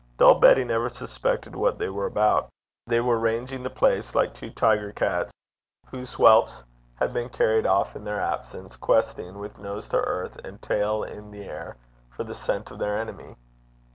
[0.17, 2.49] Dull Betty never suspected what they were about.
[2.87, 5.29] They were ranging the place like two tiger cats
[5.91, 6.63] whose whelps
[6.95, 11.31] had been carried off in their absence questing, with nose to earth and tail in
[11.35, 11.77] air,
[12.09, 13.35] for the scent of their enemy.